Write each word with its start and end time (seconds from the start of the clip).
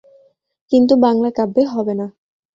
কিন্তু 0.71 0.93
বাংলা 0.97 1.29
কাব্যে 1.31 1.63
হবে 1.65 1.93
না। 1.93 2.07